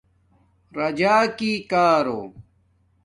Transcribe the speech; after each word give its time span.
راجاکی 0.77 1.53
کارو 1.71 2.19